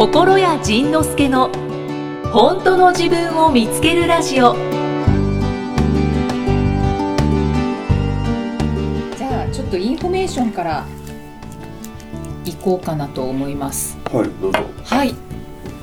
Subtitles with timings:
[0.00, 1.50] 心谷仁之助の
[2.32, 4.54] 本当の自分を見つけるラジオ。
[9.14, 10.86] じゃあちょっとインフォメーションから
[12.46, 13.98] いこうかなと思います。
[14.10, 14.60] はいどうぞ。
[14.86, 15.14] はい。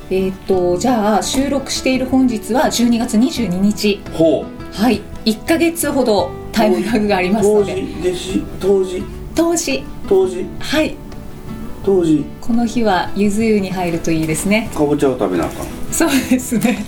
[0.10, 4.02] えっ、とじゃあ収録している本日は12月22日。
[4.14, 5.00] ほはい。
[5.26, 9.04] 1ヶ月ほどタイムラグがありうますの当時で弟子当時？
[9.36, 9.84] 当時。
[10.10, 10.46] 当時。
[10.60, 11.07] はい
[11.88, 12.26] 当時。
[12.42, 14.70] この日はゆず湯に入るといいですね。
[14.76, 15.68] かぼちゃを食べなあかん。
[15.90, 16.84] そうですね。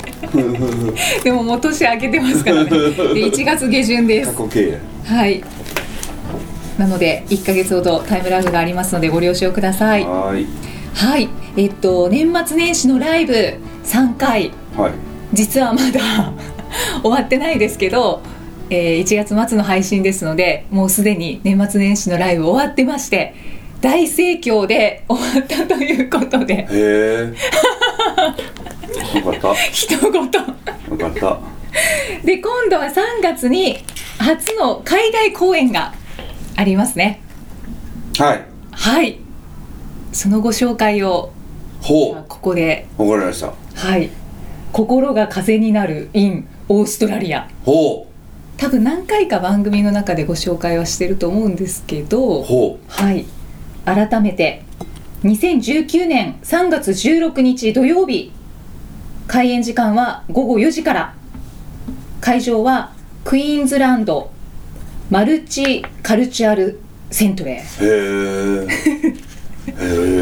[1.24, 2.70] でももう年明けてますからね。
[2.70, 2.78] で
[3.32, 4.36] 1月下旬です。
[4.36, 5.42] はい。
[6.78, 10.04] なので1ヶ月ほどタイムラグがありますのでご了承ください。
[10.04, 10.48] はーい。
[10.94, 11.30] はい。
[11.56, 13.34] えっと年末年始のライブ
[13.86, 14.52] 3回。
[14.76, 14.92] はい。
[15.32, 16.34] 実はまだ
[17.02, 18.22] 終わってないですけど、
[18.70, 23.34] えー1月末の配信ですのでもうすでに年末年始のライブ終わってまして
[23.82, 26.56] 大盛況で終わったということで。
[26.56, 27.34] へえ。
[29.18, 29.54] よかった。
[29.72, 30.24] 一言。
[30.24, 30.44] よか
[31.10, 31.40] った。
[32.26, 33.78] で今度は3月に
[34.18, 35.94] 初の海外公演が
[36.56, 37.22] ありますね。
[38.18, 38.42] はい。
[38.72, 39.20] はい。
[40.12, 41.32] そのご紹介を
[41.82, 42.88] ほここで。
[42.98, 43.54] うわかりました。
[43.76, 44.10] はい。
[44.74, 47.48] 心が風になる in オーストラリア。
[47.64, 48.08] ほ
[48.58, 52.44] 多分何回か番組の中でご紹介はしてると思うんですけうど。
[52.44, 53.26] ほはい
[53.86, 54.64] 改めて
[55.24, 58.32] 2019年3月16日土曜日
[59.28, 61.14] 開演時間は午後4時から。
[62.22, 62.92] 会場は
[63.24, 64.32] クイーンズランド
[65.10, 68.66] マルチカルチュアルセントレー。
[68.66, 69.08] うへ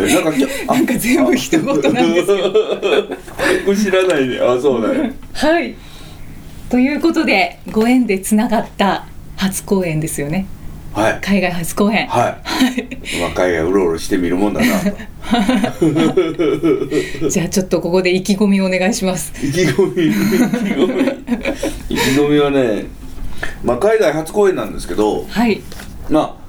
[0.09, 0.31] えなんか
[0.73, 2.53] なんか全部一言なんですけど。
[2.53, 4.39] これ知らないね。
[4.39, 5.75] あそうだよはい。
[6.69, 9.05] ということでご縁でつながった
[9.37, 10.45] 初公演ですよね
[10.97, 11.19] はい。
[11.21, 12.37] 海外初公演はい。
[13.21, 14.67] 若いがうろうろしてみるもんだな
[17.29, 19.31] じゃあちょっとここで意気込みをお願いします。
[19.45, 20.17] 意気込み意気
[20.73, 20.93] 込み。
[21.95, 22.85] 意気込みはね
[23.63, 25.61] まあ海外初公演なんですけどはい。
[26.09, 26.41] まあ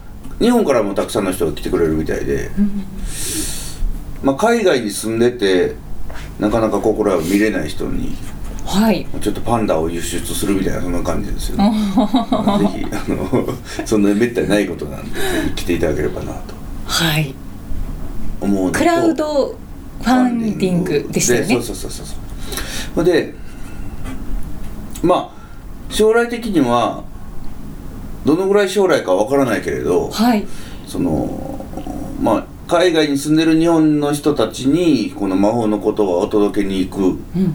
[0.43, 2.51] 日本からもたくさんの人が来てくれるみたいで、
[4.23, 5.75] まあ、海外に住んでて
[6.39, 8.17] なかなか心を見れない人に
[8.69, 9.07] はい。
[9.23, 13.49] ちょっとパンダを輸出するみたいなそんな感じですよ、ね、 ぜひあの
[13.87, 15.21] そんなめったにないことなんでぜ
[15.57, 16.55] ひ来ていただければなと。
[16.85, 17.35] はい。
[18.41, 19.57] 思うのとクラウド
[20.03, 21.47] ファンディングでしたよね。
[21.55, 21.91] そうそうそう
[22.95, 23.05] そう。
[23.05, 23.35] で
[25.03, 25.39] まあ
[25.89, 27.05] 将来的には
[28.27, 30.47] どのぐらい将来かわからないけれどはい。
[30.87, 31.65] その
[32.21, 37.55] まあ海外に住んでる日本の人たちにこの魔法の言葉をお届けに行くうん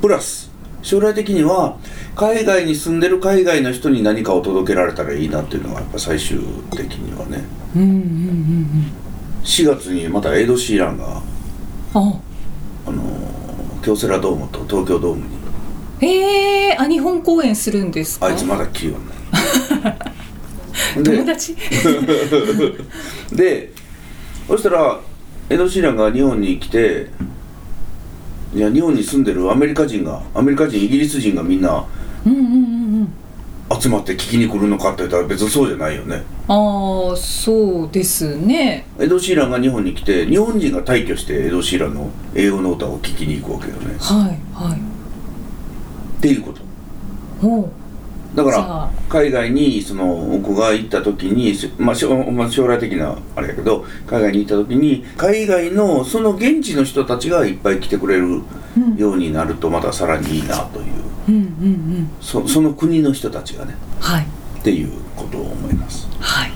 [0.00, 0.50] プラス
[0.82, 1.76] 将来的には
[2.14, 6.38] 海外に住んでる海外の人に何かを届けられたらいいなっていうのがやっぱ最終
[6.70, 7.44] 的にはね。
[7.74, 8.92] うんうんうん
[9.44, 12.20] 4月にまたエド・シーランがうんあ。
[12.86, 13.02] あの
[13.82, 15.38] 京セラドームと東京ドームに。
[16.00, 18.26] えー、あ日本公演するんですか？
[18.26, 19.00] あいつまだ来よん
[21.02, 21.56] 友ね達？
[23.32, 23.72] でで
[24.48, 25.00] そしたら
[25.50, 27.06] エド・シーランが日本に来て
[28.54, 31.84] いや日本に住んでるアメリカ人がアメリカ人イギリス人がみんな
[32.24, 32.54] うんうんうんう
[33.04, 33.12] ん
[33.80, 36.22] 集まって聞きに来るのかって言ったら別にそうじゃないよね。
[36.48, 38.86] ああそうですね。
[38.98, 43.94] エド・シーランが日本に来て日本人が退去してエド・シーランの英語の歌を聴きに行くわけよね。
[44.00, 44.78] はいはい。
[44.78, 46.62] っていうこと。
[47.42, 47.70] ほ
[48.34, 52.08] だから海外にその僕が行った時に、しまあ、将
[52.66, 58.42] 来的なあれやけど海外に行った時に海外のその現地の人たちがいっぱい来てくれる
[58.96, 60.86] ようになるとまたさらにいいなという。
[61.28, 61.44] うんうんう
[62.00, 62.10] ん。
[62.20, 63.74] そその国の人たちがね。
[64.00, 64.26] はい。
[64.60, 66.06] っていうことを思います。
[66.20, 66.50] はい。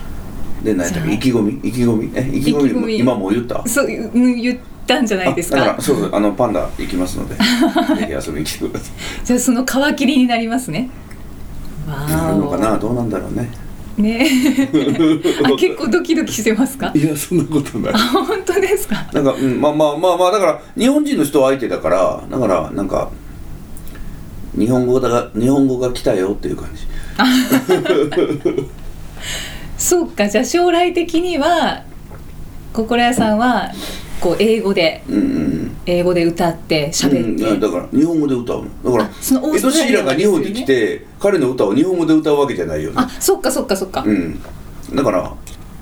[0.63, 1.53] で何やったっ意気込み？
[1.67, 2.11] 意気込み？
[2.15, 2.97] え意気込み？
[2.99, 3.67] 今もう言った？
[3.67, 5.57] そううん言ったんじゃないですか？
[5.57, 7.35] からそうそうあのパンダ行きますので。
[7.99, 8.91] ぜひ遊びに来てくださ
[9.21, 9.25] い。
[9.25, 10.89] じゃあその皮切りになりますね
[11.93, 12.77] わなるのかーな？
[12.77, 13.49] どうなんだろうね。
[13.97, 14.27] おね。
[15.45, 16.91] あ結構ドキドキしてますか？
[16.95, 17.93] いやそんなことない。
[17.93, 19.05] あ本当ですか？
[19.13, 23.09] なんか、うん、まあまあまあまあだから日本人の人相手だからだからなんか
[24.57, 26.83] 日本語だが日本語が来たよっていう感じ。
[29.77, 30.27] そうか。
[30.29, 31.83] じゃあ将来的には
[32.71, 33.71] 心屋さんは
[34.23, 38.69] こう英語でうんうん英語で歌って喋って、うん、だから日本語で歌うの。
[38.85, 42.95] だからあそのエド・シーランが日本に来て、彼の歌を日本語で歌うわけじゃないよね。
[42.99, 44.39] あそっかそっかそっか、うん。
[44.93, 45.35] だから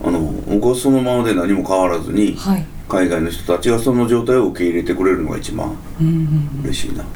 [0.03, 2.65] あの僕はそのままで何も変わらずにはい。
[2.89, 7.09] 海外の人たちがその状態を受け入れてくれるのが一番うんうん嬉しいなと、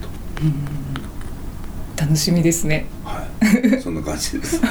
[1.97, 2.85] 楽しみですね。
[3.03, 3.25] は
[3.73, 3.81] い。
[3.81, 4.61] そんな感じです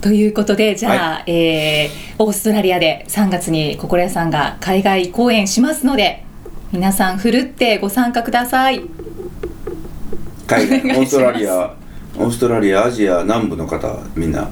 [0.00, 6.22] ということでじゃあ、えーオーストラリアで3月に心屋さんが海外公演しますので
[6.70, 8.82] 皆さんふるってご参加ください。
[10.46, 10.98] 海外。
[10.98, 11.74] オーストラリア
[12.18, 14.50] オーストラリアアジア南部の方みんな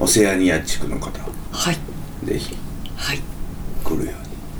[0.00, 1.20] オセアニア地区の方。
[1.52, 2.26] はい。
[2.26, 2.56] ぜひ。
[2.96, 3.20] はい。
[3.84, 4.12] 来るよ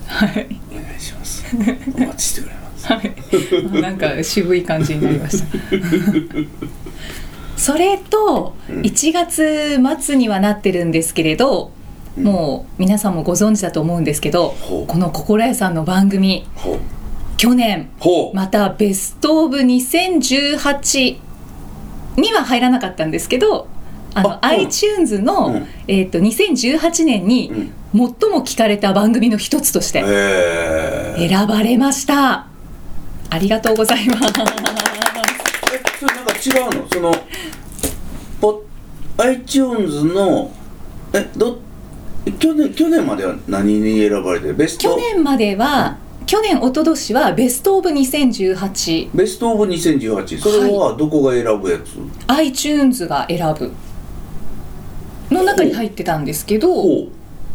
[0.06, 1.44] はい、うにお願いします。
[1.56, 1.58] お
[1.98, 2.86] 待ちしております。
[2.92, 5.46] はい、なんか渋い感じになりました
[7.56, 8.80] それとうん。
[8.82, 11.72] 1月末にはなってるんですけれど、
[12.16, 12.24] うん。
[12.24, 14.86] もう皆さんもご存知だと思うんですけどほう。
[14.86, 16.46] この心屋さんの番組
[17.36, 17.90] 去年
[18.32, 21.18] またベストオブ2018
[22.16, 23.66] には入らなかったんですけど
[24.14, 25.66] あのあうん iTunes の、うん。
[25.88, 27.72] えー、と2018年にうん。
[27.94, 32.48] 最も聞かれた番組の一つとしてえー、選ばれました。
[33.30, 35.03] ありがとうございます
[36.44, 36.88] 違うの？
[36.88, 37.12] その
[38.40, 38.62] ポ
[39.18, 40.52] iTunes の
[41.12, 41.58] えど
[42.38, 44.54] 去年去年までは何に選ばれてる？
[44.54, 44.90] ベスト？
[44.90, 51.98] 去年までは、去年一昨年はベストオブ2018ベストオブ2018それはどこが選ぶやつ、
[52.28, 53.72] iTunes が選ぶ。
[55.30, 56.68] の中に入ってたんですけど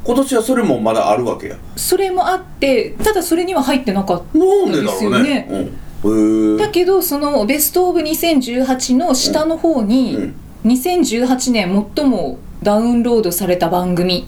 [0.04, 1.58] 今年はそれもまだあるわけや。
[1.76, 5.24] それもあってただそれには入ってなかったなんでだろうですよね。
[5.24, 5.70] ねうん、へ
[6.04, 10.36] だえけどそのベストオブ2018の下の方に、うん。
[10.66, 14.28] 2018年最もダウンロードされた番組。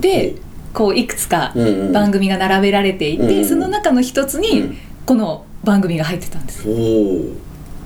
[0.00, 0.36] で
[0.72, 1.92] こういくつかうんうん。
[1.92, 3.44] 番組が並べられていて、うんうん。
[3.48, 4.78] その中の一つにうん。
[5.06, 6.66] この番組が入ってたんです。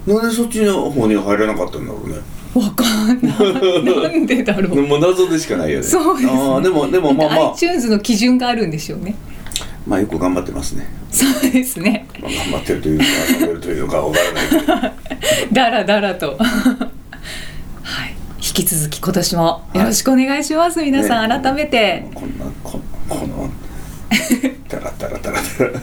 [0.06, 2.16] なんでそっちの方には入らなかったんだろうね。
[2.54, 3.84] わかんない。
[3.84, 4.86] なんでだろう。
[4.86, 5.82] もう謎でしかないよね。
[5.84, 6.32] そうですね。
[6.32, 7.50] あーでもでもまあまあ。
[7.52, 9.14] iTunes の基準があるんでしょうね。
[9.88, 12.06] まあよく頑張ってますね、そうですね。
[12.20, 14.92] まあ、頑張ってるというか頑張るというかわからない
[15.50, 16.36] だらだらと。
[16.36, 18.14] はい。
[18.36, 20.82] 引き続き今年もよろしくお願いします。
[20.82, 22.06] 皆さんね改めて。
[22.14, 23.50] こんなここの
[24.68, 25.70] タラタラタラタラ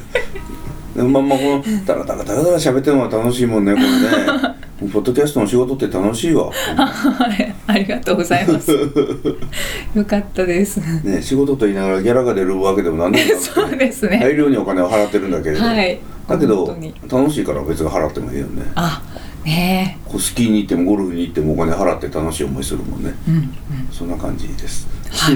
[0.95, 7.55] でもまあまあこのタラタラタラタラ喋ってるのが楽しいもんねこれねポッドキャストの仕事って楽しいわ はい。
[7.65, 8.71] ありがとうございます。
[9.95, 10.77] よかったです。
[11.03, 14.19] ね仕事と言いながらギャラが出るわけでも何でもなくて そうですね。
[14.21, 15.97] 大量にお金を払ってるんだけれど、はい。
[16.27, 16.77] だけど
[17.09, 19.01] 楽しいから別に払ってもいいよねあ、
[19.45, 23.31] ねこうスキーに行ってもゴルフに行ってもお金払って楽しい思いするもんねえ。
[23.31, 23.51] うんうん。
[23.91, 25.35] そんな感じですはい。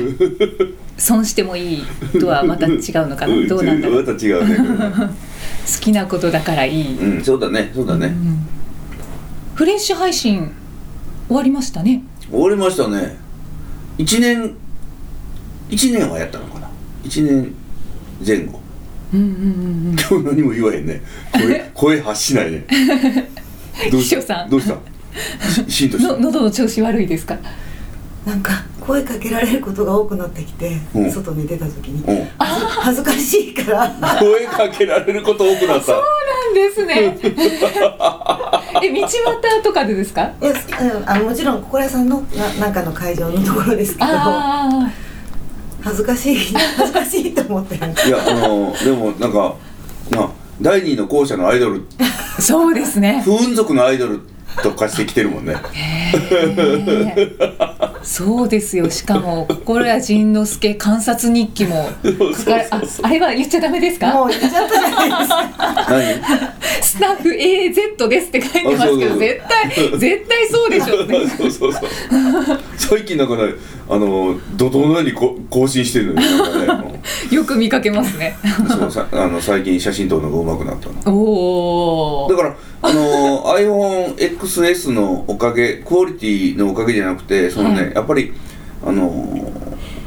[0.98, 1.84] 損してもいい
[2.20, 2.76] とはまた違う
[3.08, 3.48] のかな？
[3.48, 4.04] どうなんだろう？
[4.06, 6.98] また違うね好きなことだからいい。
[6.98, 8.49] うんそうだねそうだね、うん
[9.60, 10.54] フレッシュ配信
[11.28, 12.02] 終わりましたね。
[12.32, 13.18] 終わりましたね。
[13.98, 14.56] 1年
[15.70, 16.70] 1年はやったのかな。
[17.04, 17.54] 1年
[18.26, 18.62] 前後。
[19.14, 19.42] うんうんうんう
[19.90, 19.96] ん。
[20.00, 20.02] 今
[20.32, 21.02] 日何も言わへんね。
[21.34, 22.66] 声 声発しないね。
[23.92, 24.48] どうした？
[24.48, 24.78] どうした？
[25.70, 26.14] し しんとした？
[26.14, 27.38] の喉の調子悪いですか？
[28.26, 31.12] なんか声かけられることが多くなってきて、うん。
[31.12, 32.02] 外に出た時に。
[32.02, 32.28] うん。
[32.38, 34.18] 恥ずかしいから。
[34.22, 35.92] 声かけられること多くなった。
[35.92, 36.00] な
[36.52, 37.18] んですね。
[38.84, 39.12] え、道端
[39.64, 40.32] とかでですか？
[40.42, 44.90] いやうんあのもちろん心屋さんのななんかの会場のところですけどあ
[45.82, 47.88] 恥ずかしい恥ずかしいと思っていや
[48.28, 49.56] あのでもなんか
[50.12, 50.30] な
[50.62, 51.86] 第二の校舎のアイドル。
[52.00, 52.04] あ、
[52.42, 53.22] そうですね。
[53.24, 54.20] 不運族のアイドル
[54.62, 55.56] と化してきてるもんね。
[55.74, 56.54] へ
[57.16, 57.36] え
[58.12, 58.90] そうですよ。
[58.90, 61.90] しかも心谷仁之助観察日記も
[62.36, 64.12] 書かれああれは言っちゃダメですか？
[64.14, 65.06] もう言っちゃったじゃな
[66.12, 66.22] いで
[66.82, 66.90] す。
[66.90, 71.04] スタッフ AZ ですって書いてますけあそうそうど絶対絶対そうでしょ。
[71.04, 71.84] う ねそうそうそう。
[72.78, 73.44] 最近なんかね
[73.88, 77.02] あの怒涛のようにこ更新してるのよなんかね
[77.32, 78.36] よく見かけますね。
[78.68, 81.16] そうさあの最近写真撮るのが上手くなったの。
[81.16, 87.94] おおだからあの iPhoneXS のおかげクオリティのおかげじゃなくてそのね、はい。
[87.94, 88.34] やっぱり
[88.86, 89.52] あの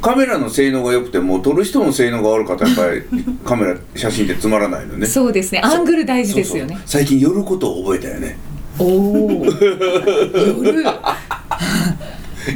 [0.00, 5.06] カメラの性能が良くても撮る人の性能が悪かったらやっぱり カメラ写真ってつまらないのね。
[5.06, 5.60] そうですね。
[5.62, 6.78] アングル大事ですよね。
[6.86, 8.38] 最近寄ることを覚えたよね。
[8.78, 9.44] おお
[10.62, 10.84] 夜。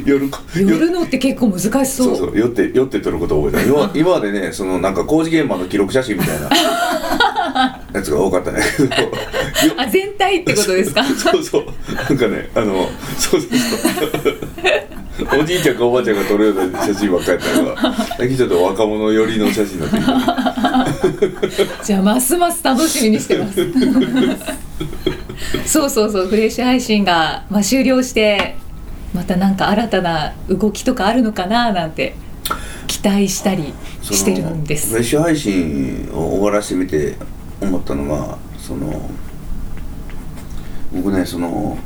[0.05, 2.07] 寄るこ夜のって結構難しそう。
[2.09, 2.39] そうそう。
[2.39, 3.69] 寄って寄って撮ることを覚えた。
[3.69, 6.49] 今今までねそのなんか工事現場の記録写真みたいな
[7.97, 9.11] やつが多かったんだけどよ
[9.79, 11.05] あ全体ってことですか？
[11.05, 11.65] そうそう。
[11.95, 12.89] なんかねあの
[13.19, 15.41] そうそうそう。
[15.41, 23.67] おじいちゃんかおばあちゃんが撮るような写真ばっかりやったのが最近ちょっと若者寄りの写真になってきてじゃあますます楽しみにしてます。
[25.65, 28.57] そうそうそうフレッシュ配信が、まあ、終了して
[29.15, 32.15] またなんか新たな動きとかあるのかななんて
[32.87, 33.73] 期待したり
[34.03, 37.15] してるんでフレすッシュ配信を終わらせてみて
[37.61, 39.09] 思ったのがその
[40.93, 41.79] 僕ねその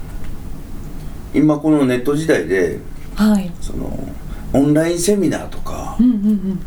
[1.35, 2.79] 今このネット時代で
[3.15, 3.51] はい。
[3.61, 3.99] その
[4.53, 6.61] オンラインセミナーとかうんうんうん。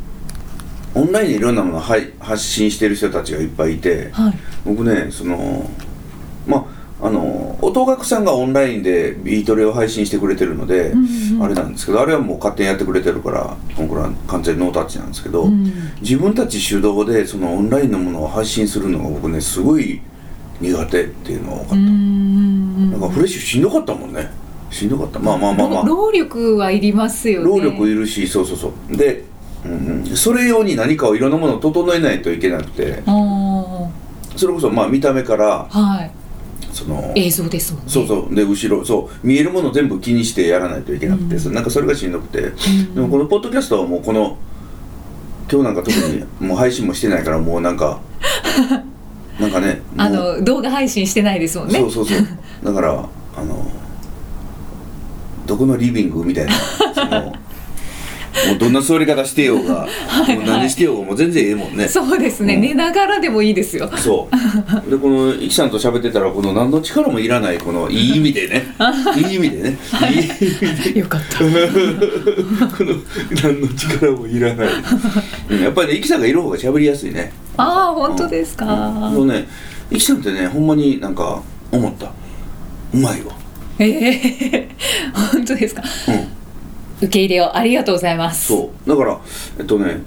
[0.96, 4.34] オンラインでいろんなものをはい発信してる人たちがいっぱいいてはい。
[4.66, 5.70] 僕ねその
[6.48, 6.66] まあ
[7.04, 15.74] あの音楽さんがオンラインでビートレを配信してくれてるので、うんうんあれなんですけどあれはもう勝手にやってくれてるからこれは完全にノータッチなんですけど、うん。
[16.00, 20.00] 自分たち主導でそのオンラインのものを配信するのが僕ねすごい
[20.62, 24.30] 苦手っていうのが分かっうんうた、んなんかフレッシュしんどかったもんね。
[24.70, 25.20] しんどかった。
[25.20, 25.84] まあまあまあまあ。
[25.84, 27.46] 労力はいりますよね。
[27.48, 28.96] 労力いるしそうそうそう。
[28.96, 29.26] で、
[29.66, 33.04] うんうん、それ用に何かをいろんなものを整えないといけなくて。
[33.06, 33.90] あ
[34.36, 36.12] それこそまあ見た目からあはい
[36.72, 37.90] その映像ですもんね。
[37.90, 38.36] そうそう。
[38.36, 39.28] で後ろそう。
[39.28, 42.96] 見えるもの全部気にしてやらないといけなくて、そなんかそれがしんどくて、ん。
[42.96, 44.38] でもこのポッドキャストはもうこの
[45.52, 48.00] 今日なんか特に もう配信もしてないからもうなんか
[49.40, 51.80] なんかねあの動画配信してないですもんね。
[51.80, 52.18] そうそうそう。
[52.64, 53.06] だから
[53.36, 53.72] あの
[55.46, 56.54] どこのリビングみたいな
[56.94, 57.34] その
[58.48, 59.88] もうどんな座り方してようが、
[60.28, 61.88] もう何してようがもう全然ええもんね。
[61.88, 62.62] そうですね、うん。
[62.62, 63.90] 寝ながらでもいいですよ。
[63.96, 64.36] そう。
[64.90, 68.76] でこのイキさんと喋ってたらこの何の力もいらないこのいい意味でね。
[69.16, 69.78] いい意味でね。
[70.12, 70.20] いい。
[70.20, 71.40] 意味でよかった。
[71.44, 72.96] この
[73.44, 74.68] 何の力もいらない、
[75.50, 77.32] うんやっぱりねイキさんがいる方が喋りやすいね。
[77.58, 79.16] ああ本当ですか、うん。
[79.16, 79.48] そうね
[79.92, 82.12] イキさんってねほんまになんか思った。
[82.94, 83.34] うまいわ。
[83.80, 84.70] ええ
[85.32, 85.84] 本当ですか。
[86.08, 86.43] うん
[87.04, 88.48] 受け入れをありがとうございます。
[88.48, 88.90] そう。
[88.90, 89.20] だから
[89.60, 90.02] えっとね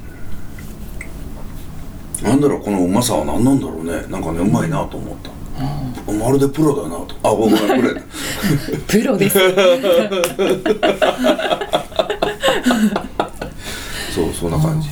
[2.23, 4.07] なんだろうこのうまさは何なんだろうね。
[4.09, 5.31] なんかねうまいなと思った、
[6.12, 7.15] まるでプロだなと。
[7.23, 8.03] あごめんプロや
[8.88, 9.38] プロです。
[14.15, 14.88] そうそんな感じ。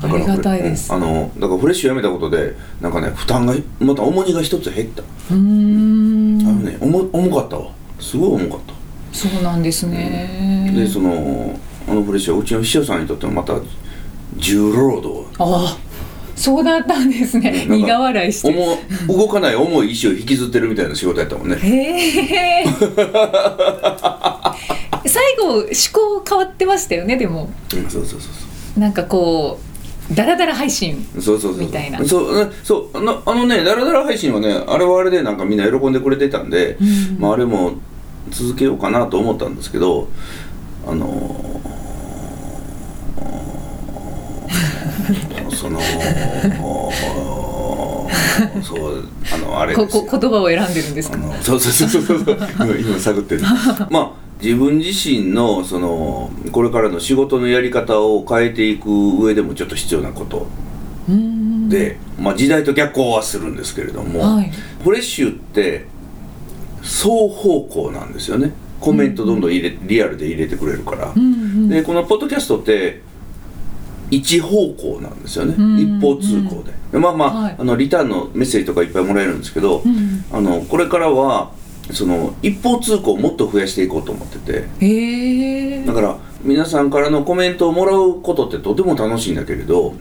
[0.00, 0.92] だからありがたいです。
[0.92, 6.40] うんあのだからフレッシュやめたことでなんかね負担がまた重荷が一つ減った、うーん。
[6.46, 7.72] あのね重重かったわ。
[7.98, 8.77] すごい重かった
[9.12, 10.72] そうなんですね。
[10.74, 13.54] でそのあのフレッシュはうちの秘書さんにとってもまた
[14.36, 15.26] 重労働。
[15.38, 15.78] ああ
[16.38, 17.66] そうだったんですね。
[17.68, 18.48] 苦笑いして。
[18.48, 18.76] 重
[19.08, 21.56] 動かない重い意志を引きずってるみたいな仕事やったもんね。
[21.56, 22.64] へえ。
[25.04, 27.50] 最後思考変わってましたよねでも。
[27.74, 28.28] うんそうそうそうそ
[28.76, 28.80] う。
[28.80, 31.04] なんかこうダラダラ配信
[31.58, 32.04] みたいな。
[32.04, 32.96] そうねそう。
[32.96, 33.00] あ
[33.34, 37.16] のねダラダラ配信はねあれはあれでなんかみんな喜んでくれてたんで、うん。
[37.18, 37.72] まああれも
[38.30, 40.08] 続けようかなと思ったんですけど
[40.86, 41.58] あのー
[45.54, 45.80] その
[48.62, 49.04] そう
[49.34, 50.02] あのあれこですよ。
[50.04, 51.18] こ言葉を選んでるんですか？
[51.42, 52.38] そうそうそうそうそう。
[52.58, 53.42] 今今探ってる。
[53.90, 54.10] まあ
[54.42, 58.88] 自分自身のそのこれからの仕事のやり方を変えていく
[59.20, 60.46] 上でもちょっと必要なこと。
[61.68, 64.50] で、まあ、時代と逆行はするんですけれども、はい。
[64.84, 65.86] フレッシュって
[66.82, 68.52] 双方向なんですよね。
[68.80, 71.12] コメントどんどん入れ、リアルで入れてくれるから。
[71.14, 73.02] う、んうんでこのポッドキャストって
[74.10, 76.72] 一方向なんですよね、うん一方通行で。
[76.92, 77.56] でまあまあ,、はい。
[77.58, 81.52] あのリターンのメッセージとかいっぱいもらえるんですけど、うんあのこれからは
[81.92, 84.38] その一方通行をもっと増やしていこうと思って
[84.78, 85.84] て。
[85.86, 89.94] だから皆さんからのコメントをもらうことってとても楽しいんだけれど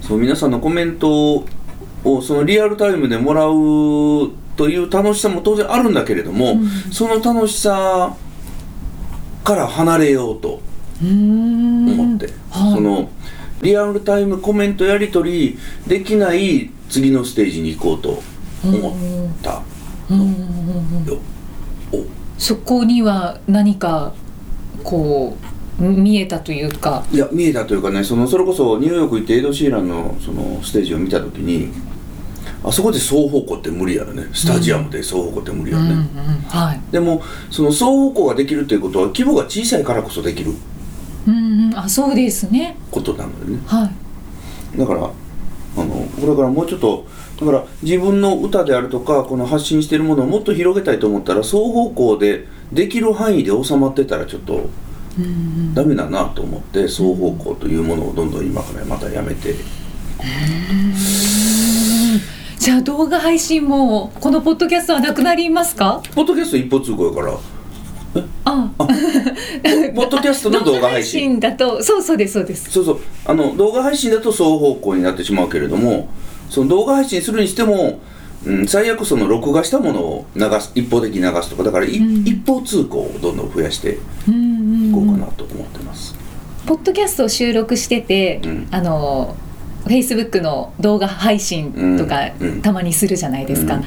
[0.00, 1.44] そう皆さんのコメント
[2.04, 6.68] をそのリアルタイムでもらうという楽しさも当然あるんだけれども、うん。
[6.92, 8.16] その楽しさ
[9.44, 10.60] から離れようと
[11.02, 12.74] 思って、はい。
[12.74, 13.10] その
[13.62, 18.22] リアルタイムコメントやり取りできない次のステージに行こうと
[18.64, 19.62] 思った
[20.10, 20.20] うん。
[20.20, 20.26] うん。
[20.26, 20.36] うん。
[20.98, 21.06] うん。
[21.06, 21.18] よ。
[21.92, 22.04] お。
[22.38, 24.14] そこには何か
[24.82, 25.36] こ
[25.78, 27.04] う見えたというか。
[27.10, 31.72] いや見えたというかねそのそれこそニューヨーク行ってエド・シーランのそのステージを見た時に
[32.62, 34.26] あそこで双方向って無理やろね。
[34.32, 36.04] スタジアムで双方向って無理やろね、うんうん
[36.48, 36.80] はい。
[36.90, 40.52] でもその双方向ができるということは規模が小さいからこそできる。
[41.26, 41.78] うんうん。
[41.78, 42.76] あそうですね。
[42.90, 43.58] ことなのよね。
[43.66, 43.90] は
[44.74, 44.78] い。
[44.78, 45.10] だから
[45.76, 47.06] あのこれからもうちょっと
[47.40, 54.68] だから自分の歌であるとかこの発信しているものをもっと広げたいと思ったら双方向でできる範囲で収まってたらちょっと
[55.74, 59.54] ダメだなと思って双方向というものをどんどん今からまたやめて
[62.60, 66.02] じゃあ動画配信もこのポッドキャストはなくなりますか？
[66.14, 67.38] ポッドキャスト一方通行やから。
[68.44, 68.70] あ。
[68.76, 71.40] ポッドキャストの動画配信。
[71.40, 72.70] だとそうそうですそうです。
[72.70, 73.00] そうそう。
[73.24, 76.10] あの動画配信だと双方向になってしまうけれども
[76.50, 77.98] その動画配信するにしても、
[78.44, 82.28] うん、最悪その録画したものを流す一方的に流すとかだからい、うん。
[82.28, 83.96] 一方通行をどんどん増やして
[84.28, 86.14] うんうんいこうかうんなと思ってます、
[86.66, 88.68] ポッドキャストを収録してて、うん。
[88.70, 89.34] あの
[89.84, 92.62] フェイスブックの動画配信とか、うんうん。
[92.62, 93.84] たまにするじゃないですか、うん。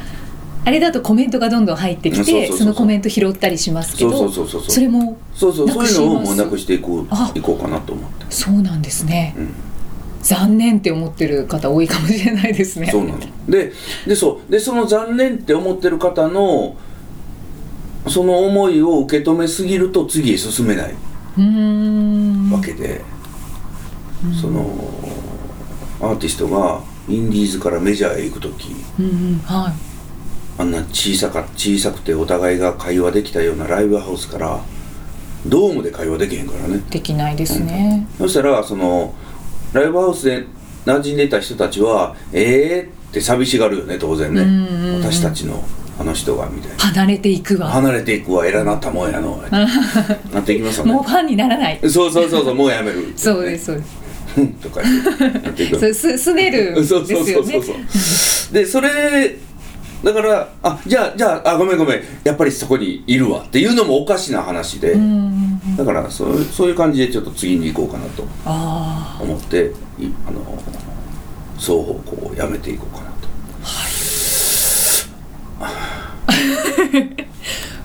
[0.66, 2.58] あれだとコメントがどんどん入ってきそうそうそうそう。
[2.58, 7.32] てそのコメント拾ったりしますけどそうそうそうそうそれもそうそうそういうのをもうななくくしていこうあ。
[7.36, 8.26] いこうかなと思って。
[8.30, 9.54] そうなんですね、うん。
[10.22, 12.90] 残念って思ってる方多いかもしれないですね。
[12.92, 13.20] そうなの。
[13.48, 13.72] で
[14.08, 14.52] でそう。
[14.52, 16.76] でその残念って思ってる方の
[18.08, 20.96] その思いを受け止めすぎると次へ進めない
[21.38, 22.52] うーん。
[22.52, 23.02] わけで、
[24.40, 24.66] その
[26.04, 29.74] アーティストがインディーズからメジャーへ行く時うんうんはい。
[30.62, 34.60] あんな小さか小さくてお互いが会話できたようなライブハウスから
[35.48, 36.82] ドームで会話できへんからね。
[36.90, 39.14] できないですね、そしたらその
[39.74, 40.46] ライブハウスで
[40.86, 45.02] 馴染んでた人たちは「ええー」って寂しがるよね当然ね、うんうんうん。
[45.04, 45.64] 私たちの
[46.00, 46.78] あの人がみたいな。
[46.78, 47.70] 離れていくわ。
[47.70, 49.42] 離れていくわ偉なったもんやの。
[50.34, 50.94] なっていきますよね。
[50.94, 51.80] もうファンにならない。
[51.84, 53.14] そうそうそうそうもうやめる。
[53.18, 54.03] そうですそうです
[54.62, 54.88] とかや
[55.50, 55.64] って。
[55.66, 57.74] いくすすねるんですそうそうよそうそうねそ
[58.52, 58.54] う。
[58.54, 59.36] でそれ
[60.04, 62.02] だからあじゃあじゃああごめんごめん。
[62.26, 64.98] やっぱりそこにいるわっていうのもおかしな話で、
[65.78, 70.62] だからそうそういう感じでちょっと次に行こうかなとあ思っていあの
[71.58, 73.30] 双方向をやめていこうかなと。
[75.62, 76.36] あ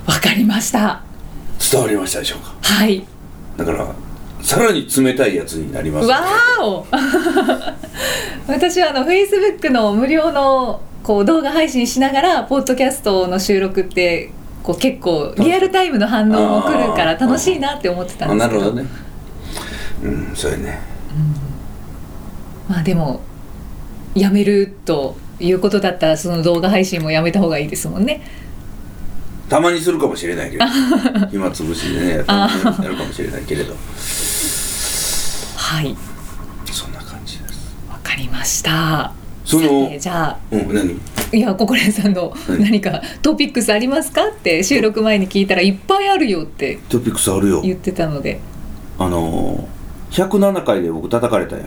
[0.13, 1.03] わかりました。
[1.71, 2.55] 伝わりましたでしょうか？
[2.63, 3.05] はい。
[3.57, 3.95] だから
[4.49, 6.09] さらに冷たいやつになります。
[6.09, 6.87] わーお。
[8.51, 14.31] 私はあの Facebook の無料のこう動画配信しながらポッドキャストの収録って
[14.63, 18.61] こう結構リアルタイムの反応も来るから楽しいなって思ってたあんですけど。
[18.63, 18.89] なるほどね。
[20.03, 20.79] うんそうやね。
[22.71, 23.21] まあでも
[24.15, 28.23] やめるということだったらその動画配信もやめた方がいいですもんね
[29.49, 30.65] たまにするかもしれないけど。
[31.31, 33.75] 暇つぶしでねやるかもしれないけれど。
[35.57, 35.97] はい。
[36.71, 37.75] そんな感じです。
[37.89, 39.13] わかりました。
[39.45, 41.01] そのじゃあうん何？
[41.33, 47.63] いやココレンさんのはい何かトピックスありますかって収録前に聞いたらいっぱいあるよってトピックスあるよ。
[47.63, 48.41] 言ってたので。
[48.99, 51.63] あのー、107回で僕叩かれたよ。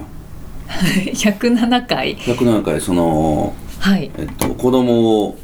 [0.70, 4.12] 107回107回そのはい。
[4.18, 5.38] えっと子供を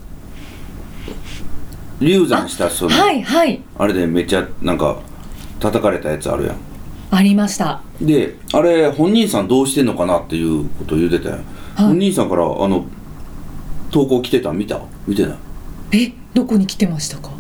[2.00, 3.62] 流産したそのあ,、はいはい。
[3.80, 5.00] れでめっちゃなんか
[5.60, 6.58] 叩かれたやつあるやん。
[7.10, 7.82] ありました。
[8.02, 11.46] であれ本人さんどうしてんのかなっていうことを言うてたやん、はい。
[11.88, 12.86] 本人さんからあの
[13.92, 14.52] 投稿来てた？
[14.52, 14.82] ん見た？
[15.08, 15.38] 見てない？
[16.04, 17.32] えどこに来てましたか？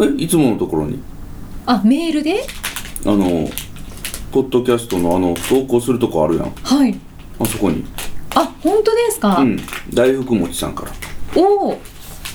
[0.00, 1.00] えいつものところに。
[1.66, 2.44] あメールで？
[3.04, 3.48] あの
[4.32, 6.50] ポッドキャストのあの投稿するとこあるやん。
[6.62, 6.98] はい。
[7.40, 7.84] あそこに。
[8.34, 9.58] あ本当ですか、うん。
[9.92, 10.92] 大福餅さんから。
[11.34, 11.78] おお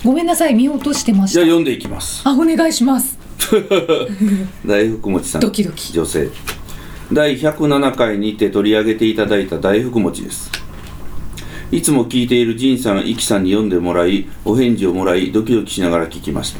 [0.03, 1.33] ごめんなさい見落としてました。
[1.35, 2.21] じゃあ読んでいきます。
[2.27, 3.17] あお願いします。
[4.65, 5.93] 大福餅さんドキドキ。
[5.93, 6.29] 女性。
[7.11, 10.51] 第107回にて取り上げていただいた大福餅です。
[11.71, 16.59] いつも聞いている仁さん、イキさんに読んでもらいお返事をもらいドキドキしながら聞きました。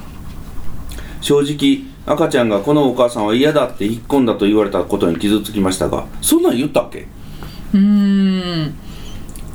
[1.21, 7.07] 正直赤ちゃんがこのお母さんは嫌だって引っ込んだと言われたことに傷つきましたがそんなん言ったっけ？
[7.73, 8.73] うーん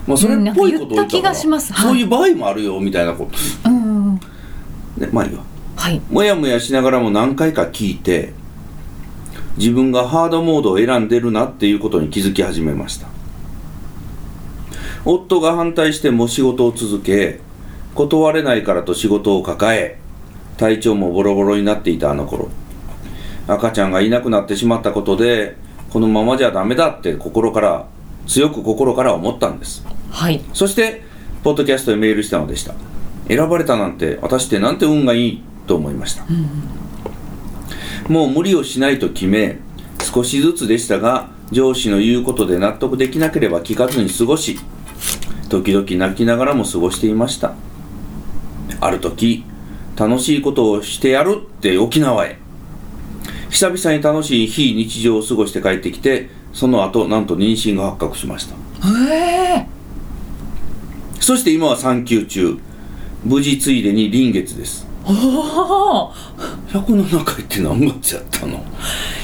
[0.08, 3.28] まあそれっぽいことを言ったからそういう場合もあるよみたいなこ
[3.62, 3.70] と。
[3.70, 4.14] うん。
[4.14, 5.42] ねまあいいわ。
[5.76, 6.00] はい。
[6.10, 8.32] もやもやしながらも何回か聞いて
[9.58, 13.06] 自分がハードモードを選んでるなっていうことに気づき始めました。
[15.04, 17.40] 夫が反対しても仕事を続け
[17.94, 19.98] 断れないからと仕事を抱え
[20.56, 22.48] 体調もボロボロになっていたあの頃。
[23.46, 25.56] 赤ちゃんがいなくなってしまったことで
[25.90, 27.86] このままじゃダメだって心から
[28.26, 31.02] 強く心から思ったんですはいそして、
[31.42, 32.74] ポッドキャストへメールしたのでした。
[33.28, 36.24] 選ばれたなんて、私ってなんて運がいいと思いました。
[38.08, 39.58] もう無理をしないと決め、
[40.00, 44.58] 少しずつでしたが、上司の言うことで納得できなければ聞かずに過ごし、
[45.48, 47.54] 時々泣きながらも過ごしていました。
[48.80, 49.44] ある時、
[49.96, 52.38] 楽しいことをしてやるって沖縄へ。
[53.50, 58.54] 久々に楽しい非日常を過ごして帰ってきて、その後、なんと妊娠が発覚しました。
[58.88, 59.77] へえ
[61.28, 62.58] そして今は産休中。
[63.22, 64.86] 無事ついでに臨月です。
[65.04, 65.10] お
[66.06, 66.12] お
[66.68, 68.64] 107回って何月やったの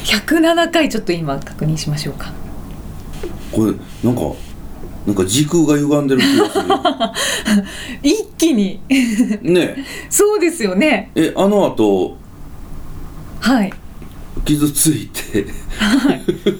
[0.05, 2.31] ？107回ちょっと今確認しましょうか。
[3.51, 4.21] これなんか
[5.07, 6.65] なんか時空が歪んでる気がする
[8.05, 8.81] 一気に。
[9.41, 9.83] ね。
[10.11, 11.11] そうですよね。
[11.15, 12.19] ええあの後
[13.41, 13.73] はい。
[14.45, 15.47] 傷ついて。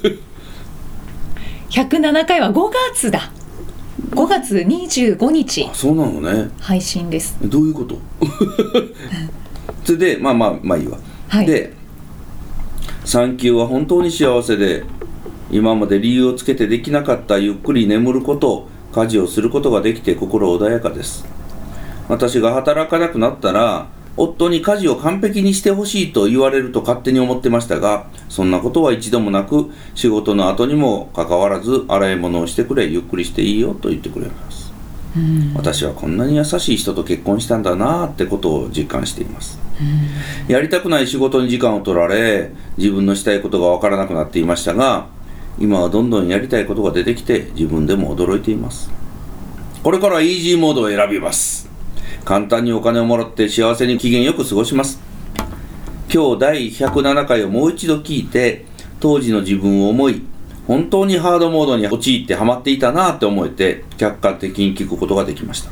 [1.69, 3.31] 107回は5月だ
[4.11, 5.69] 5月25日。
[5.71, 6.51] あそうなのね。
[6.61, 7.37] 配信です。
[7.43, 7.99] どういうこと？
[9.85, 11.47] それでまあまあまあいいわ、はい。
[11.47, 11.73] で
[13.05, 14.85] 産休は本当に幸せで
[15.51, 21.25] 今まで理由をつけてできなかったゆっくり眠ること家事をすることができて心穏やかです。
[22.09, 34.73] 私が働かなくなったら夫に家事を完璧にしてほしいと言われると勝手に思ってましたがそんなことは一度もなく仕事の後にもかかわらず洗い物をしてくれゆっくりしていいよと言ってくれます。
[35.55, 39.61] 私はこんなに優しい人と結婚したんだなってことを実感しています。
[40.49, 45.07] やりたくない仕事に時間を取られ自分のしたいことが分からなくなっていましたが
[45.59, 48.91] 今はどんどんやりたいことが出てきて自分でも驚いています。
[49.85, 51.69] これからイージーモードを選びます
[52.25, 55.01] 簡単にお金をもらって幸せに機嫌よく過ごします。
[56.13, 58.65] 今日第107回をもう一度聞いて
[59.01, 60.23] 当時の自分を思い
[60.67, 65.71] 本当にハードモードに陥ってハマっていたなって思えて客観的に聞くことができました。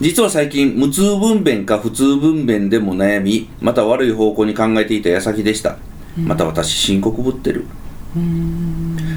[0.00, 5.78] 実は最近無痛分娩か普通分娩でも悩みまた悪い方向に考えていた矢先でした。
[6.16, 7.66] また私深刻ぶってる。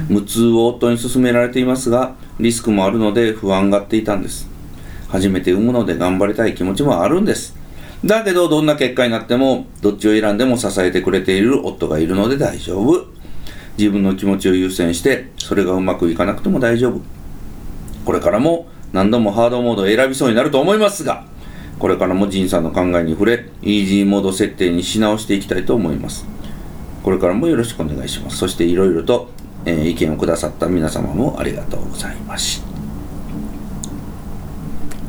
[0.08, 4.51] 無痛を夫に勧められていますがリスクもあるので不安がっていたんです
[5.12, 7.54] 初めて産むので頑張りたい気持ちもあるんです。
[8.02, 13.04] だけどどんな結果になってもどっちを選んでも支えてくれている夫がいるので大丈夫。
[13.76, 17.00] 自分の気持ちを優先してそれがうまくいかなくても大丈夫。
[18.06, 21.24] これからも何度もハードモードを選びそうになると思いますが
[21.78, 26.26] これからも仁さんの考えに触れイージーモード設定にし直していきたいと思います。
[27.02, 28.36] これからもよろしくお願いします。
[28.36, 29.28] そしていろいろと、
[29.64, 32.62] えー意見をくださった皆様もありがとうございまし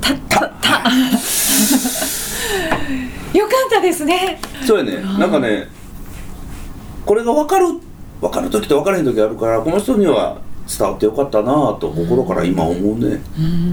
[0.02, 0.73] たたた
[3.34, 4.40] よかったですね。
[4.66, 4.98] そうやね。
[5.20, 5.68] なんかね
[7.06, 7.68] これが分かる
[8.22, 13.22] 分かる時と分からへん時あるからこの人には伝わってよかったなぁと心から今思うね、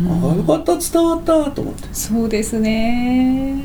[0.08, 1.88] ああよかった伝わったと思って。
[1.92, 3.62] そうですね。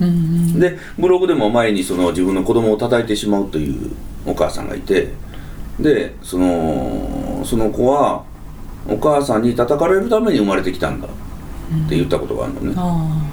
[0.00, 0.60] うん。
[0.60, 3.90] でブログでも前にその自分の子供を叩いてしまうという
[4.26, 5.12] お母さんがいて
[5.80, 8.22] でそのその子は
[8.88, 11.08] お母さんに叩かれるために生まれてきたんだ
[11.86, 13.32] って言ったことがあるのね、あ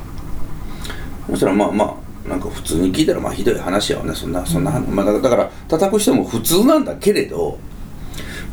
[1.30, 1.86] そしたらまあま
[2.26, 4.14] あなんか普通に聞いたらまあひどい話やわね。
[4.14, 7.58] そんなそんな、まあ、だからだから叩く人も普通なんだけれど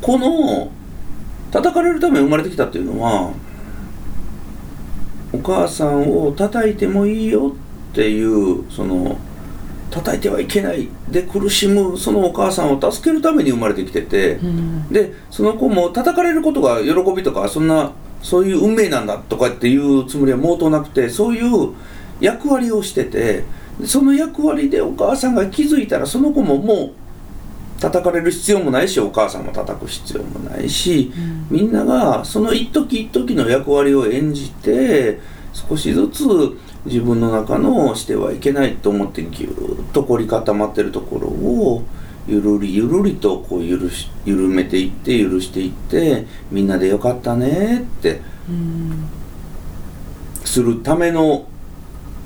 [0.01, 0.71] この
[1.51, 3.33] 叩かれるために生まれてきたっていうのは
[5.33, 7.55] お母さんを叩いてもいいよ
[7.93, 9.19] っていうその
[9.91, 14.89] 叩いてはいけないで苦しむそのお母さんを助けるために生まれてきてて、うん。
[14.89, 21.75] でその子も叩かれることが喜びとかそんなそういう運命なんだとかっていうつもりは毛頭なくてそういう
[22.21, 23.45] 役割をしてて
[23.81, 26.93] でその役割でお母さんが気づいたらその子ももう
[27.81, 31.13] 叩かれる必要もないしお母さんも叩く必要もないし、
[31.49, 35.21] みんながその一時一時の役割を演じて
[35.53, 36.25] 少しずつ
[36.87, 41.85] 自分の中のしてはいけないと思ってぎゅーっと凝り固まってるところを
[42.29, 48.21] ゆるりゆるりとこう緩し緩めていって許していってみんなでよかったねって。
[48.49, 49.09] うん。
[50.45, 51.48] するための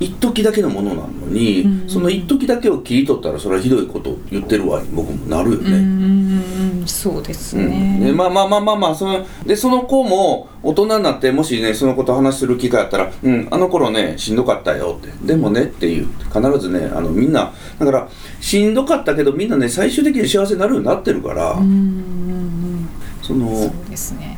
[0.03, 1.89] 一時だけのものなのに、うん。
[1.89, 5.77] その一時だけを切り取ったらそれはひどいことを言ってるわに僕もなるようね。
[5.79, 7.69] んそうですうん。
[7.69, 18.07] ね、でまあまあまあまあまあそのでその子も大人になってもしねその子と話する機会あったら「うんあの頃ねしんどかったよ」って「でもね」っていう必ずねあのみんなだから
[18.41, 22.89] しんどかったけどみんなね最終的に幸せになるようになってるから、うんうん
[23.21, 23.39] そうん。
[23.41, 24.37] そのうですね。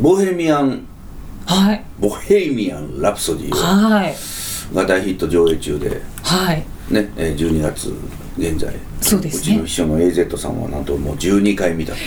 [0.00, 0.86] ボヘミアン
[1.50, 1.84] はい。
[1.98, 4.14] ボヘミアン・ラプソディはい。
[4.74, 6.64] が大ヒット上映中ではい。
[6.90, 7.92] ね、えー12月
[8.38, 9.42] 現在そうですね。
[9.42, 12.00] ちの秘書の AZ さんはなんともう12回見たえー、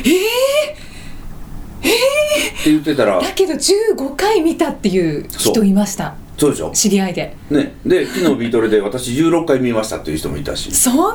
[1.84, 6.16] えって言ってたらだけど15回見たっていう人いました。
[6.38, 6.72] そうでしょ？
[6.74, 7.36] 知り合いで。
[7.50, 7.74] ね。
[7.86, 10.72] で昨日ビートルで私16回見ましたっていう人もいたし。
[10.74, 11.12] そんなに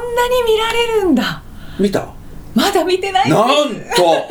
[0.47, 1.43] 見られるんだ。
[1.81, 2.13] 見た？
[2.55, 3.47] まだ見てないなん
[3.95, 4.27] と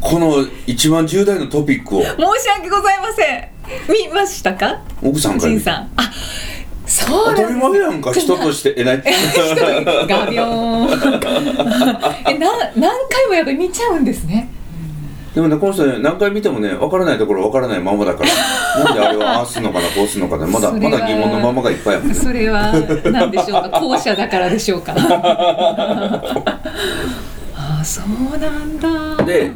[0.00, 2.02] この一番重大なトピックを。
[2.02, 2.14] 申し
[2.56, 3.48] 訳ございません。
[3.88, 4.80] 見ましたか？
[5.02, 5.60] 奥さんから。
[5.60, 5.90] さん。
[5.96, 6.10] あ
[6.86, 8.12] そう当たり前やんか。
[8.12, 8.96] 人としてえない。
[10.08, 10.90] ガビョーン。
[12.28, 14.48] えな何回もやっぱり見ちゃうんですね。
[15.34, 18.30] でもねこの人ね何回見てもね分からないところ分からないままだから。
[18.84, 22.04] なんであれはああすんのかなこうすんのかねまだまだ疑問のままがいっぱいある。
[22.04, 22.72] もんねそれは
[23.12, 23.78] 何でしょうか。
[23.80, 24.92] 後者だからでしょうか。
[27.54, 28.80] あそうなん
[29.16, 29.22] だ。
[29.24, 29.52] で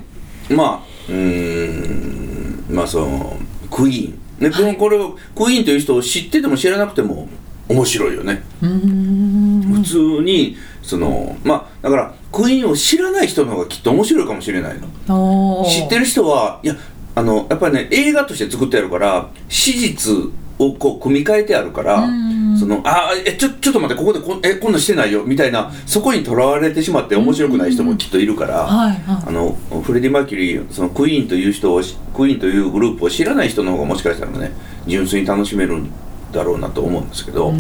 [0.51, 3.37] まあうーんまあその
[3.71, 7.29] クイーン、ねこのこれをクイーンという人を知ってても知らなくても
[7.69, 15.65] 面白いよね、普通にそのまあだからクイーンを知らない人の方がきっと面白いかもしれないの。
[15.67, 16.77] 知ってる人はいや
[17.15, 20.13] あのやっぱりね映画として作ってあるから史実
[20.59, 22.34] をこう組み替えてあるからうん
[22.65, 34.53] そそのあーえちょちょっと待ってここでこえこんなんしてないよみたいなそこにとらわれてしまって面白くない人もきっといるから、はいはあのフレディ・マーキュリーそのクイーンという人をしクイーンというグループを知らない人の方がもしかしたらね
[34.87, 35.91] 純粋に楽しめるん
[36.33, 37.53] だろうなと思うんですけど、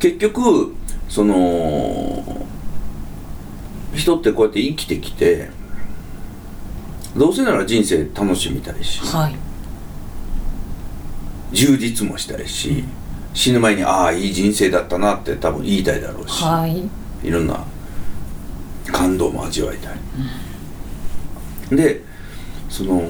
[0.00, 0.74] 結局
[1.08, 2.46] その
[3.94, 5.50] 人ってこうやって生きてきて
[7.16, 9.34] どうせなら人生楽しみたいしいはい。
[11.52, 12.84] 充実もしたいし
[13.38, 16.82] 死ぬ前にああいい人生だったなって多分言いたいだろうし、はい。
[17.24, 17.64] いろんな
[18.90, 22.02] 感動も味わいたい、で
[22.68, 23.00] その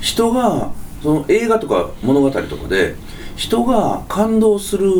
[0.00, 0.72] 人が
[1.04, 2.96] その映画とか物語とかで
[3.36, 4.90] 人が感動する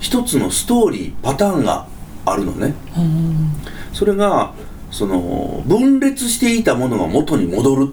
[0.00, 1.86] 一つのストーリーパターンが
[2.26, 2.74] あるのね。
[2.98, 3.52] うん。
[3.94, 4.52] それが
[4.90, 7.88] その分裂していたものが元に戻る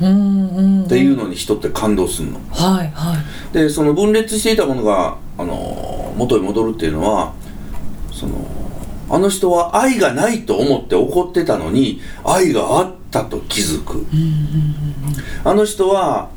[0.00, 3.16] うんうんっていうのに人って感動するの、はいはい
[3.52, 7.32] でその分裂していたものがあの元に戻るっていうのは
[8.12, 8.46] その
[9.10, 14.04] あの人は愛がないと思って怒ってたのに愛があったと気づく、
[15.44, 16.28] あの人は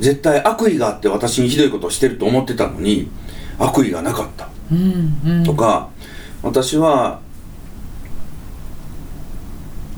[0.00, 3.10] 絶対悪意があって私にひどいことをしてると思ってたのに
[3.58, 4.48] 悪意がなかった。
[4.72, 5.44] うんうん。
[5.44, 5.90] とか、
[6.42, 7.20] 私は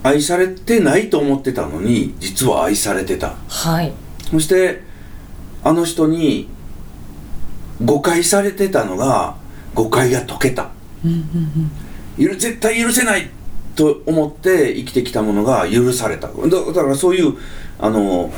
[0.03, 3.35] 愛されてないと思ってたのに実は愛されてた。
[3.49, 3.93] はい。
[4.31, 4.83] そして
[5.67, 6.49] あの人に
[7.85, 9.35] 誤解されてたのが
[9.75, 10.71] 誤解が解けた。
[12.17, 13.29] 絶対許せない
[13.75, 16.29] と思って生きてきたものが許された。
[16.29, 17.35] だだからそういう
[17.81, 18.33] あの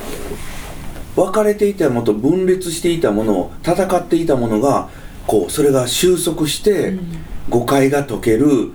[1.16, 4.88] 分かれていたものと分裂していたものを戦っていたものが
[5.26, 6.98] こうそれが収束して、
[7.50, 8.72] 誤解が解ける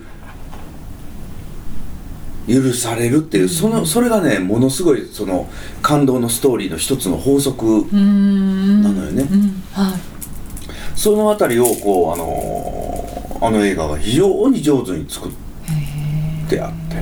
[2.46, 5.48] 許されるっていう、そのそれがねものすごいその
[5.82, 9.22] 感動のストーリーの一つの法則なのよね。
[9.22, 9.62] うん。
[9.72, 10.00] はい。
[10.94, 15.32] そのあたりをこうあのあの映画が非常に上手に作っ
[16.48, 16.94] てあって。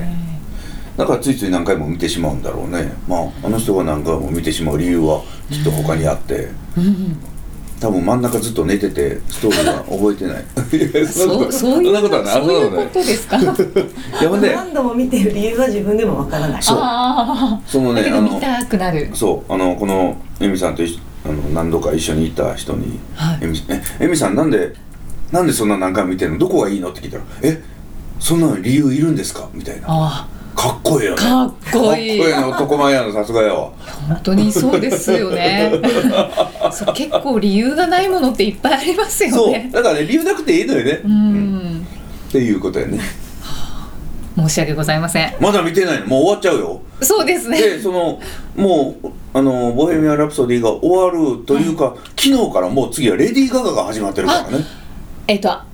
[0.95, 2.93] だからついつい何回も見てしまうんだろうね。
[3.07, 6.49] まああの人が何回も見てしまう理由はきっと他にあって。
[6.77, 7.17] うん
[7.83, 10.43] 多分真ん中ずっと寝ててストーリーは覚えてない。
[10.77, 12.33] いやそんなことそうそういことはない。
[12.33, 13.37] そういうことですか？
[14.55, 16.63] 何度も見てる理由は自分でもわからない。
[16.63, 16.77] そう。
[16.81, 19.09] あそのねあのたくなる。
[19.13, 19.53] そう。
[19.53, 20.83] あのこのエミさんと
[21.25, 23.39] あの何度か一緒に行った人にはい。
[23.41, 24.73] エミえエミさんなんで
[25.33, 26.37] なんでそんな何回も見てるの？
[26.37, 26.89] どこがいいの？
[26.89, 27.61] って聞いたら「え
[28.17, 29.87] そんなの理由いるんですか?」みたいな。
[29.89, 31.17] あかっこいいよね。
[31.17, 32.21] かっこいい。
[32.21, 33.73] 男前やなさすがよ。
[34.07, 35.71] 本当にそうですよね。
[36.71, 39.51] そう結構理由がないものっていっぱいありますよそう。
[39.51, 41.55] ねだからね理由なくていいのよね、ううん。
[41.79, 41.87] ん
[42.29, 42.99] っていうことやね。
[44.35, 45.33] 申し訳ございません。
[45.39, 46.07] まだ見てないの？
[46.07, 46.81] もう終わっちゃうよ。
[47.01, 47.59] そうですね。
[47.61, 48.19] でその
[48.55, 54.65] もうあの「ボヘミアン・ラプソディ」が終わるというか、昨日からもう次はレディー・ガガが始まってるからね。
[55.27, 55.65] えっとア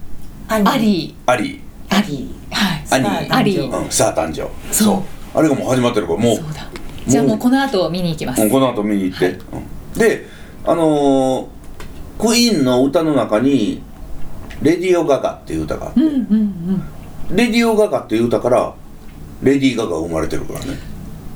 [0.47, 1.15] アリ。
[1.25, 1.61] アリ。
[1.89, 2.29] ーアリ。
[2.51, 3.77] ーはいアニさあアリ誕生。
[3.77, 4.73] ー、うん、さあ誕生。
[4.73, 5.37] そう。
[5.37, 6.37] あれがもう始まってるからもう
[7.07, 8.41] じゃあもうこの後見に行きます。
[8.41, 9.99] うんこの後見に行って、うん。
[9.99, 10.25] で
[10.65, 11.47] あのー
[12.19, 13.81] クイーンの歌の中に
[14.61, 16.01] 「レディオ・ガガ」っていう歌があって。
[16.01, 16.21] うんうん
[17.29, 17.35] うん。
[17.35, 18.73] レディオ・ガガっていう歌から
[19.41, 20.77] レディー・ガガが生まれてるからね。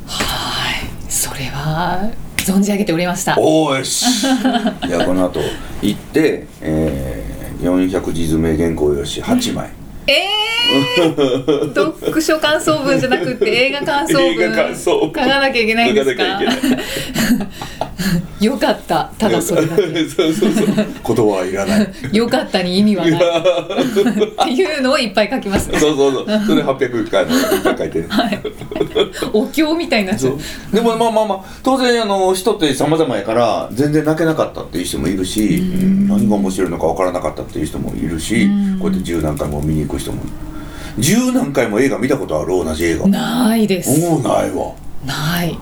[0.07, 1.11] はい。
[1.11, 3.35] それは存じ上げておりました。
[3.39, 4.05] おーよし。
[4.87, 5.39] じゃあこの後
[5.81, 9.69] 行って、えー、400字詰め原稿用紙8枚
[10.07, 16.39] えー、 読書感想文じゃなくて映画感想文書かなきゃいけないんですか？
[18.39, 19.83] よかったただそれだけ。
[20.07, 20.65] そうそうそう。
[20.65, 21.87] 言葉はいらない。
[22.11, 23.13] よかったに意味はない。
[23.13, 26.25] っていうのをいっぱい書きますそうそうそう。
[26.47, 27.99] それ800回のいっぱい書いて。
[27.99, 28.41] るはい。
[29.33, 31.39] お経みたいになでもまあまあまあ。
[31.63, 36.07] 当然あの人って様々やから全然泣けなかったっていう人もいるし、うん。
[36.07, 38.79] 何が面白いのか分からなかったっていう人もいるし、うん。
[38.79, 40.21] こうやって十何回も見に行く人も。
[40.97, 42.49] 十何回も映画見たことある？
[42.49, 43.07] 同じ映画。
[43.07, 43.99] ないです。
[43.99, 44.71] もうないわ。
[45.05, 45.57] ない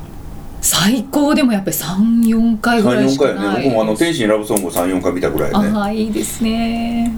[0.61, 3.35] 最高でもやっぱり34回ぐらい34しかない。
[3.35, 3.63] 回やね。
[3.65, 5.69] 僕もあの天使にラブソングを34回見たぐらいやね。
[5.73, 7.11] ああいいですね。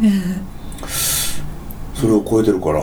[1.94, 2.82] それを超えてるから。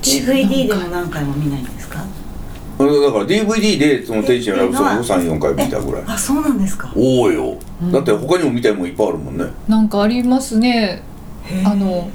[0.00, 1.98] DVD でも何回も見ないんですか？
[1.98, 6.02] だから DVD でその天使のラブソングを34回見たぐらい。
[6.06, 6.92] あそうなんですか？
[6.94, 7.56] おおよ、
[7.92, 9.44] だって他にも見たいもんいっぱいあるもんね。
[9.66, 11.02] なんかありますね。
[11.64, 12.08] あの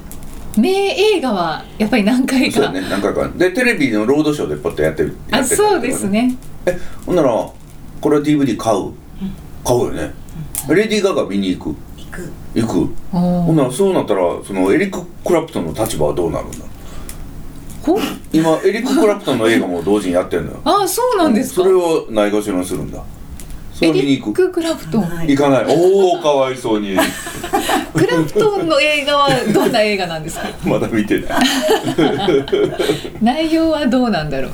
[0.56, 3.28] 名映画はやっぱり何回か、そうやね何回か。
[3.36, 6.34] でテレビのロードショーでポッとやってるやあそうですね
[6.66, 7.30] えほんなら
[8.00, 8.92] これは DVD 買う？
[9.64, 10.12] 買うよね。
[10.68, 11.76] レディー・ガガ見に行く？
[11.96, 12.32] 行く。
[12.54, 12.94] 行く。
[13.12, 16.58] ほほんならそうなったらそのエリック・クラプトンの立場はどうなるんだ
[17.82, 17.98] ほ
[18.32, 20.58] 今エリック・クラプトンの映画も同時にやってんのよ。
[20.64, 21.62] あそうなんですか？
[21.62, 23.02] それをないがしろにするんだ。
[23.74, 24.42] それ見に行く。
[24.42, 25.02] リック・クラプトン。
[25.02, 25.64] はい行かない。
[25.68, 26.96] おおかわいそうに。
[27.94, 30.48] クラプトンの映画はどんな映画なんですか？
[30.64, 31.40] まだ見てない。
[33.22, 34.52] 内容はどうなんだろう？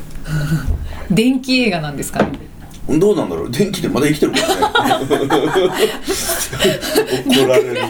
[1.10, 2.38] 電気映画なんですかね？
[2.98, 3.50] どうなんだろう？
[3.50, 5.06] 電気でまだ生きてるからね。
[7.26, 7.88] 怒られるわ。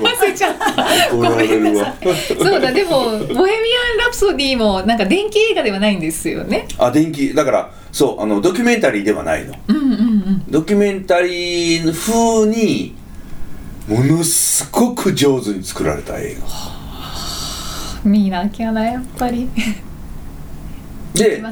[1.13, 1.95] 怒られるわ。
[2.39, 6.67] そうだでも「ボヘミアン・ラプソディ」もなんか電気映画ではないんですよね。
[6.79, 9.55] あ電気だからそうあのドキュメンタリーではないの。
[9.69, 12.95] うんうんうんドキュメンタリー風に
[13.89, 16.47] ものすごく上手に作られた映画。
[18.05, 19.43] 見なきゃなやっぱり。
[21.15, 21.43] いで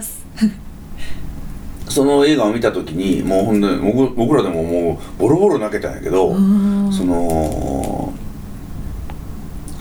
[1.99, 8.13] その映画を見た時にもうほんとに僕僕らでももうボロボロ泣けたんやけどその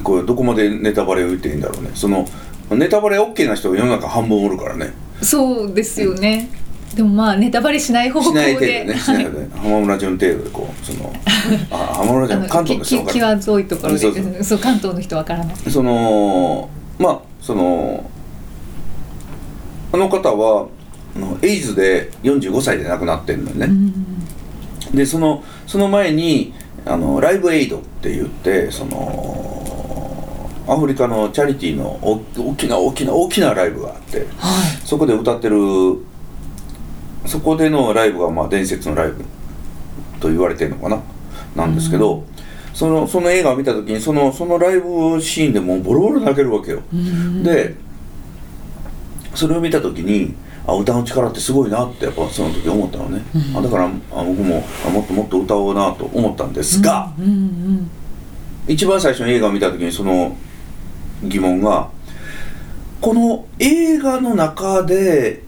[0.04, 1.92] これどこまでネタバレを言っていいんだろうね。
[1.94, 2.26] その
[2.72, 4.94] ネタバレ OK な人が世の中半分おるからね。
[5.22, 6.50] そうですよね、
[6.96, 9.50] でもまあネタバレしない方向しない程度でね しない程度ね。
[9.56, 11.14] 浜村淳程度でこうその
[11.70, 14.00] あ浜村淳関東の人き分かるき際どいところで。
[14.00, 15.56] そうそそうう関東の人わからない。
[15.70, 18.10] そのまあその
[19.92, 20.68] あの方は
[21.18, 23.70] あのエイズで45歳で亡くなってんのよね、
[24.94, 26.54] でそのその前に
[26.86, 35.58] あのライブエイドって言ってそのアフリカのチャリティーのお大きな大きな大きなライブがあってはそこで歌ってる
[37.26, 39.26] そこでのライブがまあ伝説のライブ
[40.20, 41.02] と言われてるのかな。
[41.56, 42.24] なんですけど、
[42.74, 47.74] そのその映画を見た時にそのそのライブシーンでもうボロボロ泣けるわけよ、いで
[49.34, 50.36] それを見た時に
[50.68, 53.24] あ歌の力ってすごいなってやっぱその時思ったのね、
[53.56, 57.90] あだからあ僕もあもっともっと歌おうなと思ったんですが、うんうん
[58.68, 60.36] 一番最初の映画を見た時にその
[61.24, 61.90] 疑問が
[63.00, 65.44] この映画の中で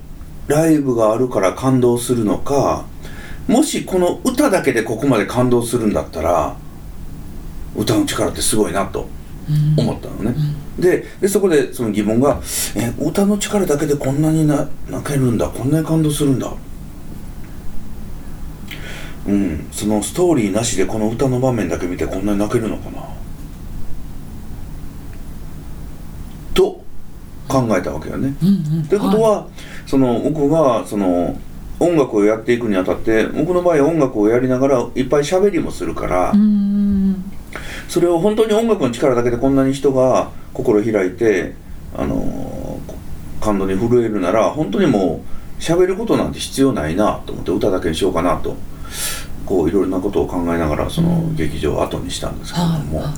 [0.48, 2.86] ライブがあるから感動するのか
[3.48, 6.56] もしこの歌だけでここまで感動するんだったら
[7.76, 9.10] 歌の力ってすごいなと
[9.78, 10.36] 思ったのね、
[10.80, 12.40] ででそこでその疑問が
[12.76, 16.52] 「え歌の力だけでこんなにな泣けるんだこんなに感動するんだ」
[19.28, 23.04] うんそのストーリーなしでこの歌の場面だけ見てこんなに泣けるのかな。
[26.54, 26.82] と
[27.48, 28.34] 考えたわけよね。
[28.42, 28.88] うんうん。
[28.88, 29.48] ということは、
[29.86, 31.38] その僕がその
[31.80, 36.34] 音楽をやっていくにあたって僕の場合は音楽をやりながらいっぱい喋りもするから、
[37.90, 41.56] それを本当に音楽の力だけでこんなに人が心開いて
[41.98, 42.80] あの
[43.42, 45.26] 感動に震えるなら本当にも
[45.58, 48.56] う喋ることなんて必要ないなと思って歌だけにしようかなと
[49.46, 53.14] こういろいろなことを考えながらその劇場を後にしたんですけれども、はい。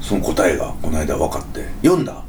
[0.00, 2.22] その答えがこの間分かって読んだ？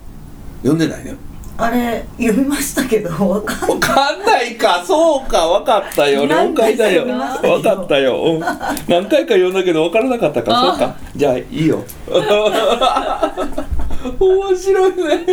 [0.64, 1.16] 読んでないね
[1.62, 4.82] あれ読みましたけどわかん分かんないか。
[4.86, 5.46] そうか。
[5.46, 6.26] 分かったよ。
[6.26, 7.06] 了解だよ。
[7.06, 8.24] 何回かったよ。
[8.24, 8.40] うん。
[8.40, 10.58] 何回か読んだけど分からなかったか。
[10.58, 10.96] あそうか。
[11.14, 11.84] じゃあいいよ。
[14.18, 15.26] 面白いね。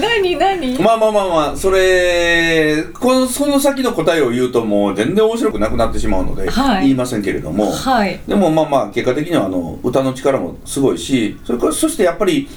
[0.00, 0.78] 何何？
[0.78, 1.56] まあまあまあまあ。
[1.56, 6.82] それこのその先の答えを言うともう全然面白くなくなってしまうので、はい。
[6.82, 8.20] 言いませんけれども、はい。
[8.28, 12.48] でもまあまあ結果的にはあの歌の力もすごいしそれからそしてやっぱり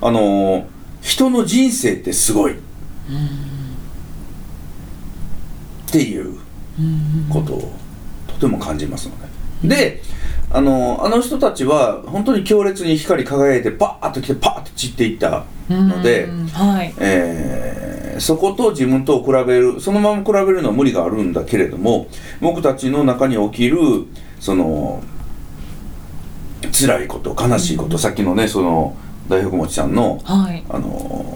[0.00, 0.66] あの
[1.04, 2.56] 人の人生ってすごいっ
[5.86, 6.38] ていう
[7.30, 7.72] ことを
[8.26, 9.14] とても感じますの
[9.62, 9.68] で。
[9.76, 10.02] で
[10.50, 22.06] あのあの人たちは本当に強烈に光り輝いてパーッと来てパーッと散っていったので、うんはいえーそこと自分とを比べるそのまま比べるのは無理があるんだけれども
[22.40, 23.76] 僕たちの中に起きる
[24.38, 25.02] その
[26.70, 28.96] 辛いこと悲しいこと、さっきのねその
[29.28, 30.64] 大福餅さんの、はい。
[30.68, 31.34] あのー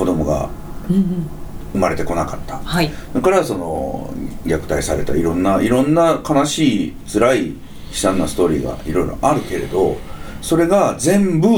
[0.00, 0.48] 子供が
[0.88, 1.26] うんうん。
[1.72, 2.56] 生まれてこなかった。
[2.58, 2.90] はい。
[3.14, 4.12] だからその
[4.44, 7.54] 虐待されたいろんないろんな悲しい辛い悲
[7.92, 9.98] 惨なストーリーがいろいろあるけれど
[10.40, 11.48] それが全部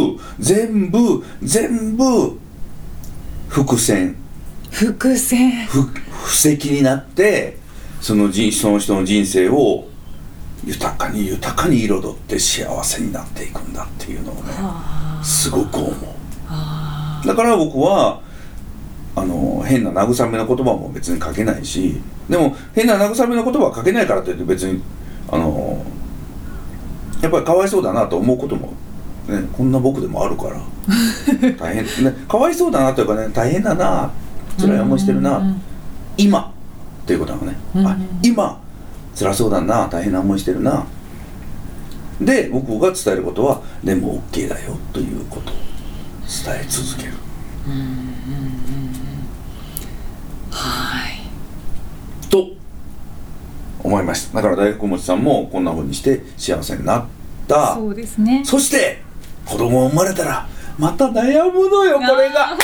[0.40, 2.36] 全部全部
[3.48, 4.16] 伏線。
[4.70, 5.66] 伏線。
[5.66, 7.58] ふ布石になって
[8.00, 9.86] その人その人の人生を
[10.64, 15.20] 豊かに豊かに彩って幸せになっていくんだっていうのをねあ。
[15.22, 15.94] すごく思う。
[16.48, 18.20] あだから僕は
[19.14, 24.82] あの変な慰めの言葉も別に書けないしでも変な慰めの言葉は書けないからといって別に
[25.30, 25.84] あの
[27.20, 28.72] やっぱりかわいそうだなと思うことも、
[29.28, 30.60] ね、こんな僕でもあるから
[31.58, 34.10] 大変、ね、かわいそうだなというかね大変だな
[34.58, 35.42] 辛い思いしてるな、
[36.18, 36.52] 今
[37.02, 37.86] っていうことなのね、うん。
[37.86, 38.60] あ今
[39.14, 40.86] 辛そうだな大変な思いしてるな。
[42.20, 45.54] で僕が伝えることはでも OK だよということを
[46.44, 47.12] 伝え続ける。
[50.50, 51.20] はい。
[52.28, 52.48] と
[53.84, 54.36] 思思いました。
[54.36, 57.04] だから大福餅さんもこんな風にして幸せになっ
[57.46, 57.74] た。
[57.74, 58.42] そうですね。
[58.42, 59.02] そして
[59.44, 60.48] 子供生まれたら
[60.78, 62.56] また悩むのよこれが。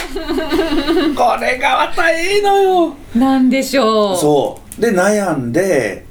[1.14, 2.94] これがまたいいのよ。
[3.14, 4.16] なんでしょう。
[4.16, 4.80] そう。
[4.80, 6.06] で悩んで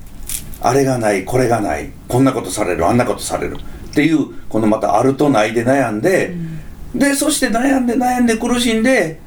[0.62, 3.58] あれがないこれがないこんなことされるあんなことされる。
[3.58, 6.36] っていうこのまたあるとないで悩んで、
[6.94, 9.20] でそして悩んで悩んで苦しんで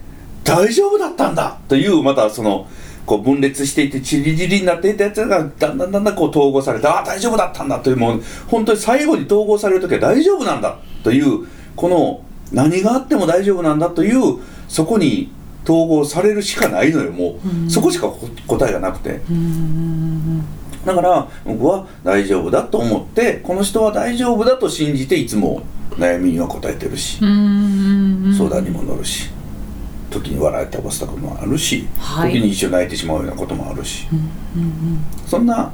[0.45, 1.59] 大丈夫だったんだ。
[1.68, 2.68] というまたその
[3.05, 7.81] こう分裂していてチリチリになっていたやつがだんだんだんだんこう統合されてああ大丈夫だったんだ。
[7.81, 10.78] というもう本当に最後に統合される時は大丈夫なんだ。
[11.03, 12.22] というこの
[12.53, 13.91] 何があっても大丈夫なんだ。
[13.91, 15.33] というそこに
[15.64, 19.20] 統合されるしかないのよもう、そこしかこ答えがなくて。
[20.85, 29.31] だから僕は大丈夫だと思ってこの人は大丈夫だと信じていつも悩みには答えてるし相談にも乗るし
[30.11, 32.33] 時に笑い飛ばすこともあるし、はい。
[32.33, 34.09] 時に一緒に泣いてしまうようなこともあるし、
[35.26, 35.72] そんな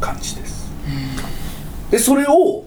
[0.00, 0.70] 感じです。
[1.90, 2.64] でそれを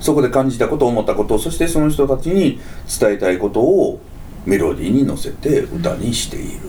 [0.00, 2.58] そこで感じたこと思ったことそしてその人たちに
[3.00, 4.00] 伝えたいことを
[4.44, 6.60] メロディーに乗せて歌にしている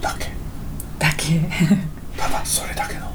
[0.00, 0.26] だけ。
[0.98, 1.40] だけ。
[2.16, 3.08] ただそれだけの。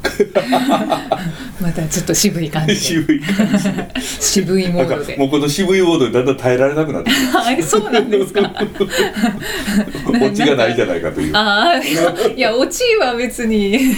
[1.60, 2.80] またちょっと渋い感じで。
[2.80, 3.90] 渋い感じで。
[4.00, 5.16] 渋いモードで。
[5.16, 7.10] もうこの渋いモードにだんだん耐えられなくなって。
[7.10, 8.40] は いそうなんですか。
[10.22, 11.36] オチがないじゃないかという。
[11.36, 13.92] ああいやいやオチは別に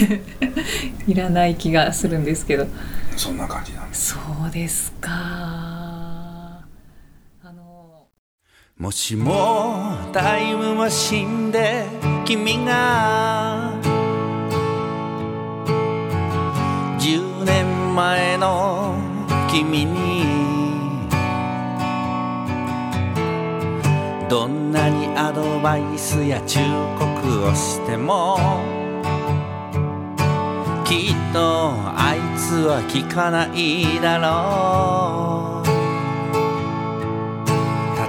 [1.07, 2.67] いらない気がするんですけど。
[3.15, 4.13] そんな感じなんです。
[4.13, 4.17] そ
[4.47, 6.65] うですかあ
[7.43, 8.07] の
[8.75, 11.85] もしもタイムマシンで
[12.25, 13.71] 君が
[16.99, 18.95] 10年前の
[19.51, 20.23] 君に
[24.27, 26.59] どんなにアドバイスや忠
[26.97, 28.37] 告をしても
[30.83, 35.52] きっとあいつは聞かないだろう。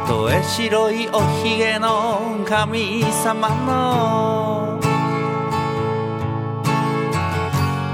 [0.07, 4.79] とえ白いおひげの神様の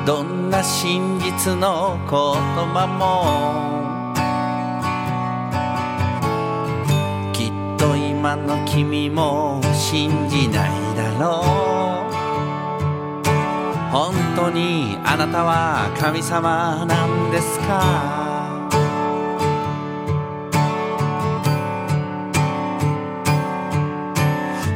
[0.04, 2.18] どんな真実の言
[2.74, 4.10] 葉も
[7.32, 11.90] きっと今の君も信じないだろう
[13.92, 18.29] 本当にあなたは神様なんですか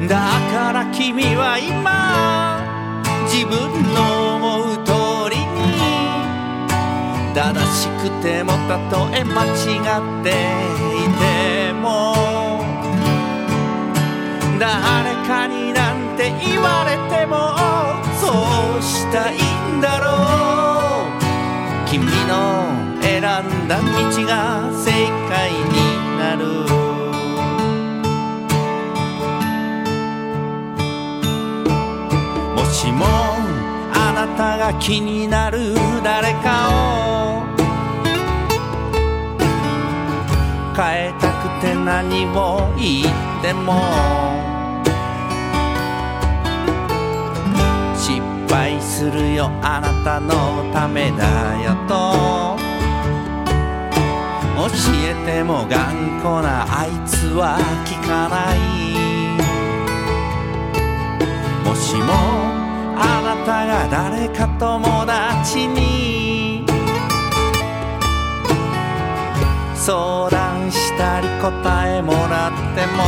[0.08, 0.18] だ
[0.52, 2.60] から君は今
[3.26, 3.58] 自分
[3.94, 4.92] の思う通
[5.30, 5.78] りに
[7.34, 12.14] 正しくてもたとえ間違っていても
[14.58, 17.56] 誰かになんて言われても
[18.20, 18.28] そ
[18.78, 19.36] うしたい
[19.72, 20.04] んだろ
[21.08, 21.88] う。
[21.88, 23.84] 君の選んだ道
[24.26, 24.90] が正
[25.28, 26.83] 解になる。
[32.84, 33.06] しも
[33.94, 37.42] あなたが気になる誰かを。
[40.76, 43.72] 変えたくて何を言っても。
[47.96, 48.20] 失
[48.52, 51.24] 敗するよあなたのためだ
[51.62, 52.58] よと。
[54.56, 54.70] 教
[55.08, 58.58] えても頑固なあいつは聞かない。
[61.64, 62.53] もしも
[62.96, 66.64] あなたが誰か友達に
[69.74, 73.02] 相談したり答えもらっても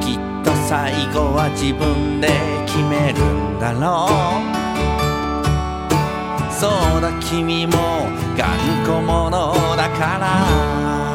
[0.00, 2.28] きっと最後は自分で
[2.66, 4.08] 決めるんだろ
[4.48, 4.62] う。
[6.50, 7.72] そうだ君も
[8.38, 8.46] 頑
[8.86, 11.11] 固者だから。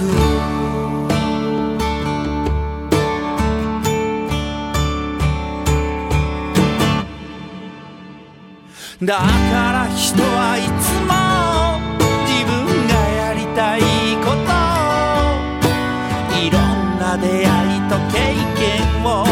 [0.00, 0.06] だ
[9.16, 11.12] から人はいつも
[12.26, 12.50] 自分
[12.86, 13.80] がやりたい
[14.24, 14.36] こと。
[16.38, 19.29] いろんな出会いと経験を。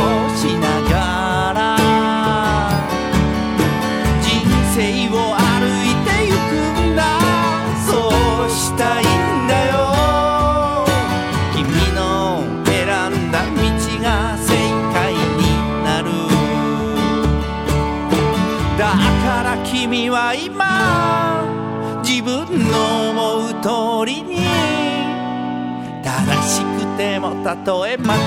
[26.98, 28.20] てもたとえ間違っ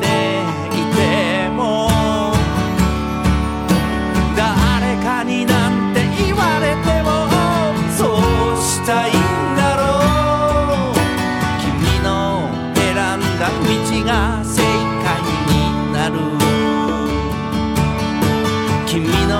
[0.00, 0.06] て
[0.72, 1.90] いても
[4.36, 7.26] 誰かになんて言われても
[7.98, 9.12] そうしたいん
[9.56, 9.82] だろ
[10.92, 10.94] う。
[11.60, 11.66] 君
[12.04, 13.66] の選んだ道
[14.06, 14.62] が正
[15.02, 15.08] 解
[15.50, 16.14] になる。
[18.86, 19.34] 君の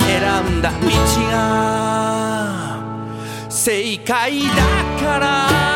[0.00, 0.12] 選
[0.58, 0.76] んだ道
[1.32, 1.34] が
[3.48, 4.54] 正解だ
[5.00, 5.75] から。